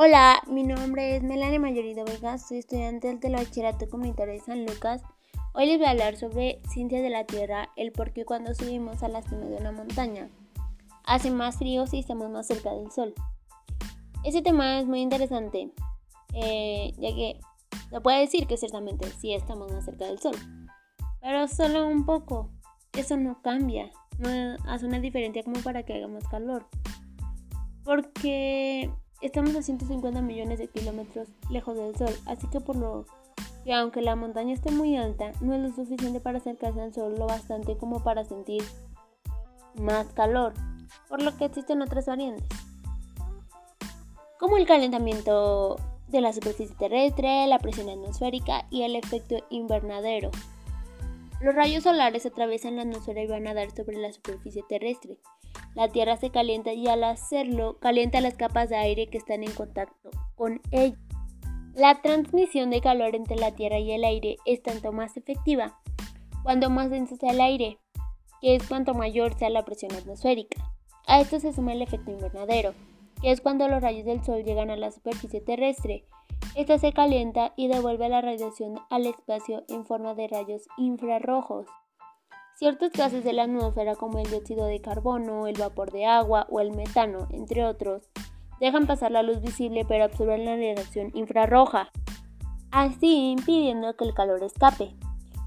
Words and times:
Hola, 0.00 0.40
mi 0.46 0.62
nombre 0.62 1.16
es 1.16 1.24
Melania 1.24 1.58
Mayorido 1.58 2.04
Vega, 2.04 2.38
soy 2.38 2.58
estudiante 2.58 3.12
del 3.12 3.32
Bachillerato 3.32 3.88
Comunitario 3.88 4.32
de 4.32 4.38
San 4.38 4.64
Lucas. 4.64 5.02
Hoy 5.54 5.66
les 5.66 5.78
voy 5.78 5.88
a 5.88 5.90
hablar 5.90 6.16
sobre 6.16 6.62
ciencia 6.68 7.02
de 7.02 7.10
la 7.10 7.24
Tierra, 7.24 7.70
el 7.74 7.90
por 7.90 8.12
qué 8.12 8.24
cuando 8.24 8.54
subimos 8.54 9.02
a 9.02 9.08
la 9.08 9.22
cima 9.22 9.46
de 9.46 9.56
una 9.56 9.72
montaña 9.72 10.30
hace 11.02 11.32
más 11.32 11.56
frío 11.56 11.88
si 11.88 11.98
estamos 11.98 12.30
más 12.30 12.46
cerca 12.46 12.72
del 12.72 12.92
Sol. 12.92 13.12
Este 14.22 14.40
tema 14.40 14.78
es 14.78 14.86
muy 14.86 15.00
interesante, 15.00 15.72
eh, 16.32 16.92
ya 16.96 17.08
que 17.08 17.40
se 17.90 18.00
puede 18.00 18.20
decir 18.20 18.46
que 18.46 18.56
ciertamente 18.56 19.10
sí 19.20 19.34
estamos 19.34 19.72
más 19.72 19.84
cerca 19.84 20.04
del 20.04 20.20
Sol, 20.20 20.36
pero 21.20 21.48
solo 21.48 21.88
un 21.88 22.06
poco. 22.06 22.52
Eso 22.92 23.16
no 23.16 23.42
cambia, 23.42 23.90
no 24.20 24.28
hace 24.68 24.86
una 24.86 25.00
diferencia 25.00 25.42
como 25.42 25.60
para 25.60 25.82
que 25.82 25.94
hagamos 25.94 26.22
calor. 26.28 26.68
Porque 27.82 28.92
Estamos 29.20 29.56
a 29.56 29.62
150 29.62 30.22
millones 30.22 30.60
de 30.60 30.68
kilómetros 30.68 31.28
lejos 31.50 31.76
del 31.76 31.96
Sol, 31.96 32.14
así 32.26 32.46
que 32.48 32.60
por 32.60 32.76
lo 32.76 33.04
que 33.64 33.74
aunque 33.74 34.00
la 34.00 34.14
montaña 34.14 34.54
esté 34.54 34.70
muy 34.70 34.96
alta, 34.96 35.32
no 35.40 35.54
es 35.54 35.60
lo 35.60 35.72
suficiente 35.72 36.20
para 36.20 36.38
acercarse 36.38 36.80
al 36.80 36.94
Sol 36.94 37.16
lo 37.18 37.26
bastante 37.26 37.76
como 37.76 38.04
para 38.04 38.24
sentir 38.24 38.62
más 39.74 40.06
calor, 40.12 40.54
por 41.08 41.20
lo 41.20 41.36
que 41.36 41.46
existen 41.46 41.82
otras 41.82 42.06
variantes, 42.06 42.46
como 44.38 44.56
el 44.56 44.66
calentamiento 44.66 45.76
de 46.06 46.20
la 46.20 46.32
superficie 46.32 46.76
terrestre, 46.76 47.48
la 47.48 47.58
presión 47.58 47.88
atmosférica 47.88 48.66
y 48.70 48.82
el 48.82 48.94
efecto 48.94 49.36
invernadero. 49.50 50.30
Los 51.40 51.56
rayos 51.56 51.84
solares 51.84 52.24
atraviesan 52.24 52.76
la 52.76 52.82
atmósfera 52.82 53.22
y 53.22 53.26
van 53.26 53.48
a 53.48 53.54
dar 53.54 53.70
sobre 53.72 53.96
la 53.96 54.12
superficie 54.12 54.64
terrestre, 54.68 55.18
la 55.78 55.86
Tierra 55.86 56.16
se 56.16 56.30
calienta 56.30 56.72
y 56.72 56.88
al 56.88 57.04
hacerlo 57.04 57.78
calienta 57.78 58.20
las 58.20 58.34
capas 58.34 58.68
de 58.68 58.74
aire 58.74 59.06
que 59.06 59.16
están 59.16 59.44
en 59.44 59.52
contacto 59.52 60.10
con 60.34 60.60
ella. 60.72 60.98
La 61.76 62.02
transmisión 62.02 62.70
de 62.70 62.80
calor 62.80 63.14
entre 63.14 63.36
la 63.36 63.54
Tierra 63.54 63.78
y 63.78 63.92
el 63.92 64.02
aire 64.02 64.38
es 64.44 64.60
tanto 64.60 64.90
más 64.90 65.16
efectiva 65.16 65.78
cuanto 66.42 66.68
más 66.68 66.90
denso 66.90 67.14
sea 67.14 67.30
el 67.30 67.40
aire, 67.40 67.78
que 68.40 68.56
es 68.56 68.66
cuanto 68.66 68.92
mayor 68.92 69.38
sea 69.38 69.50
la 69.50 69.64
presión 69.64 69.92
atmosférica. 69.92 70.68
A 71.06 71.20
esto 71.20 71.38
se 71.38 71.52
suma 71.52 71.74
el 71.74 71.82
efecto 71.82 72.10
invernadero, 72.10 72.74
que 73.22 73.30
es 73.30 73.40
cuando 73.40 73.68
los 73.68 73.80
rayos 73.80 74.04
del 74.04 74.24
Sol 74.24 74.42
llegan 74.42 74.70
a 74.70 74.76
la 74.76 74.90
superficie 74.90 75.40
terrestre. 75.40 76.06
Esta 76.56 76.78
se 76.78 76.92
calienta 76.92 77.52
y 77.54 77.68
devuelve 77.68 78.08
la 78.08 78.20
radiación 78.20 78.80
al 78.90 79.06
espacio 79.06 79.62
en 79.68 79.86
forma 79.86 80.16
de 80.16 80.26
rayos 80.26 80.62
infrarrojos. 80.76 81.66
Ciertos 82.58 82.90
gases 82.90 83.22
de 83.22 83.32
la 83.32 83.44
atmósfera 83.44 83.94
como 83.94 84.18
el 84.18 84.28
dióxido 84.28 84.66
de 84.66 84.80
carbono, 84.80 85.46
el 85.46 85.56
vapor 85.56 85.92
de 85.92 86.06
agua 86.06 86.44
o 86.50 86.58
el 86.58 86.72
metano, 86.72 87.28
entre 87.30 87.64
otros, 87.64 88.10
dejan 88.58 88.88
pasar 88.88 89.12
la 89.12 89.22
luz 89.22 89.40
visible 89.40 89.84
pero 89.86 90.02
absorben 90.02 90.44
la 90.44 90.56
radiación 90.56 91.12
infrarroja, 91.14 91.92
así 92.72 93.30
impidiendo 93.30 93.94
que 93.94 94.06
el 94.06 94.12
calor 94.12 94.42
escape. 94.42 94.92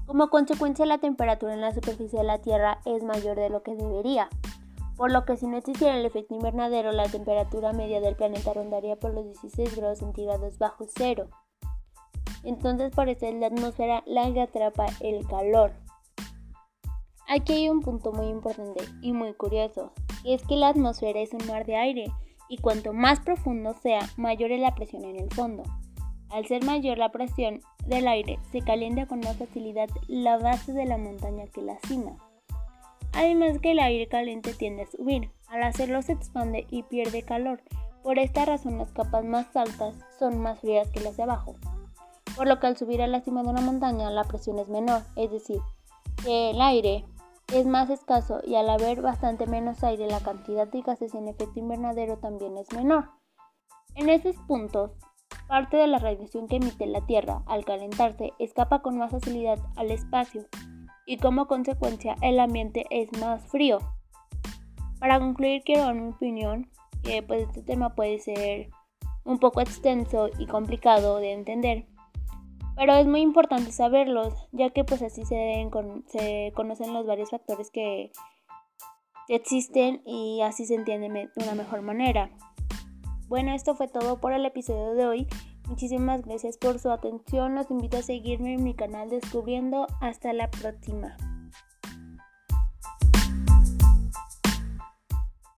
Como 0.06 0.30
consecuencia, 0.30 0.86
la 0.86 0.96
temperatura 0.96 1.52
en 1.52 1.60
la 1.60 1.74
superficie 1.74 2.18
de 2.18 2.24
la 2.24 2.40
Tierra 2.40 2.80
es 2.86 3.04
mayor 3.04 3.36
de 3.36 3.50
lo 3.50 3.62
que 3.62 3.76
debería, 3.76 4.30
por 4.96 5.12
lo 5.12 5.26
que 5.26 5.36
si 5.36 5.46
no 5.46 5.58
existiera 5.58 5.98
el 5.98 6.06
efecto 6.06 6.34
invernadero, 6.34 6.92
la 6.92 7.10
temperatura 7.10 7.74
media 7.74 8.00
del 8.00 8.16
planeta 8.16 8.54
rondaría 8.54 8.96
por 8.96 9.12
los 9.12 9.26
16 9.26 9.76
grados 9.76 9.98
centígrados 9.98 10.56
bajo 10.56 10.86
cero. 10.88 11.28
Entonces, 12.42 12.90
por 12.90 13.10
eso 13.10 13.26
es 13.26 13.34
la 13.34 13.48
atmósfera 13.48 14.02
la 14.06 14.32
que 14.32 14.40
atrapa 14.40 14.86
el 15.00 15.26
calor. 15.26 15.72
Aquí 17.34 17.54
hay 17.54 17.70
un 17.70 17.80
punto 17.80 18.12
muy 18.12 18.26
importante 18.26 18.84
y 19.00 19.14
muy 19.14 19.32
curioso, 19.32 19.90
y 20.22 20.34
es 20.34 20.42
que 20.42 20.54
la 20.54 20.68
atmósfera 20.68 21.18
es 21.18 21.32
un 21.32 21.46
mar 21.46 21.64
de 21.64 21.76
aire 21.76 22.12
y 22.50 22.58
cuanto 22.58 22.92
más 22.92 23.20
profundo 23.20 23.72
sea, 23.72 24.00
mayor 24.18 24.52
es 24.52 24.60
la 24.60 24.74
presión 24.74 25.06
en 25.06 25.16
el 25.16 25.30
fondo. 25.30 25.62
Al 26.28 26.46
ser 26.46 26.62
mayor 26.62 26.98
la 26.98 27.10
presión 27.10 27.62
del 27.86 28.06
aire, 28.06 28.38
se 28.50 28.60
calienta 28.60 29.06
con 29.06 29.20
más 29.20 29.38
facilidad 29.38 29.88
la 30.08 30.36
base 30.36 30.74
de 30.74 30.84
la 30.84 30.98
montaña 30.98 31.46
que 31.46 31.62
la 31.62 31.78
cima. 31.88 32.18
Además 33.14 33.58
que 33.60 33.70
el 33.72 33.78
aire 33.78 34.08
caliente 34.08 34.52
tiende 34.52 34.82
a 34.82 34.90
subir, 34.90 35.30
al 35.46 35.62
hacerlo 35.62 36.02
se 36.02 36.12
expande 36.12 36.66
y 36.68 36.82
pierde 36.82 37.22
calor. 37.22 37.62
Por 38.02 38.18
esta 38.18 38.44
razón 38.44 38.76
las 38.76 38.92
capas 38.92 39.24
más 39.24 39.56
altas 39.56 39.94
son 40.18 40.38
más 40.38 40.60
frías 40.60 40.90
que 40.90 41.00
las 41.00 41.16
de 41.16 41.22
abajo. 41.22 41.56
Por 42.36 42.46
lo 42.46 42.60
que 42.60 42.66
al 42.66 42.76
subir 42.76 43.00
a 43.00 43.06
la 43.06 43.22
cima 43.22 43.42
de 43.42 43.48
una 43.48 43.62
montaña 43.62 44.10
la 44.10 44.24
presión 44.24 44.58
es 44.58 44.68
menor, 44.68 45.00
es 45.16 45.30
decir, 45.30 45.60
que 46.22 46.50
el 46.50 46.60
aire 46.60 47.06
es 47.52 47.66
más 47.66 47.90
escaso 47.90 48.40
y 48.44 48.54
al 48.54 48.68
haber 48.70 49.02
bastante 49.02 49.46
menos 49.46 49.84
aire 49.84 50.06
la 50.06 50.20
cantidad 50.20 50.66
de 50.66 50.82
gases 50.82 51.14
en 51.14 51.28
efecto 51.28 51.58
invernadero 51.58 52.18
también 52.18 52.56
es 52.56 52.72
menor. 52.72 53.10
En 53.94 54.08
esos 54.08 54.36
puntos, 54.46 54.92
parte 55.48 55.76
de 55.76 55.86
la 55.86 55.98
radiación 55.98 56.48
que 56.48 56.56
emite 56.56 56.86
la 56.86 57.04
Tierra 57.04 57.42
al 57.46 57.64
calentarse 57.64 58.32
escapa 58.38 58.80
con 58.80 58.96
más 58.96 59.10
facilidad 59.10 59.58
al 59.76 59.90
espacio 59.90 60.46
y 61.04 61.18
como 61.18 61.46
consecuencia 61.46 62.16
el 62.22 62.40
ambiente 62.40 62.86
es 62.90 63.12
más 63.20 63.46
frío. 63.48 63.78
Para 64.98 65.18
concluir 65.18 65.62
quiero 65.64 65.82
dar 65.82 65.94
mi 65.94 66.08
opinión 66.08 66.70
que 67.02 67.22
pues 67.22 67.42
este 67.42 67.62
tema 67.62 67.94
puede 67.94 68.18
ser 68.18 68.70
un 69.24 69.38
poco 69.38 69.60
extenso 69.60 70.28
y 70.38 70.46
complicado 70.46 71.18
de 71.18 71.32
entender, 71.32 71.86
pero 72.76 72.94
es 72.94 73.06
muy 73.06 73.20
importante 73.20 73.72
saberlos, 73.72 74.34
ya 74.52 74.70
que 74.70 74.84
pues 74.84 75.02
así 75.02 75.24
se, 75.24 75.68
conocen 76.54 76.92
los 76.92 77.06
varios 77.06 77.30
factores 77.30 77.70
que 77.70 78.12
existen 79.28 80.02
y 80.06 80.40
así 80.42 80.66
se 80.66 80.74
entienden 80.74 81.14
de 81.14 81.28
una 81.36 81.54
mejor 81.54 81.82
manera. 81.82 82.30
Bueno, 83.28 83.54
esto 83.54 83.74
fue 83.74 83.88
todo 83.88 84.20
por 84.20 84.32
el 84.32 84.44
episodio 84.44 84.94
de 84.94 85.06
hoy. 85.06 85.26
Muchísimas 85.68 86.22
gracias 86.22 86.58
por 86.58 86.78
su 86.78 86.90
atención. 86.90 87.54
Los 87.54 87.70
invito 87.70 87.96
a 87.96 88.02
seguirme 88.02 88.54
en 88.54 88.64
mi 88.64 88.74
canal 88.74 89.08
Descubriendo. 89.08 89.86
Hasta 90.00 90.32
la 90.32 90.50
próxima. 90.50 91.16